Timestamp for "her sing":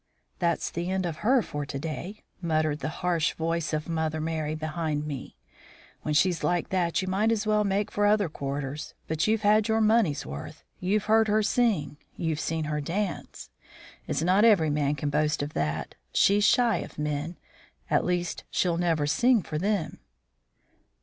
11.27-11.97